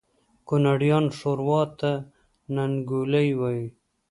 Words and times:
کونړیان 0.47 1.05
ښوروا 1.17 1.61
ته 1.79 1.91
ننګولی 2.55 3.29
وایي 3.39 3.67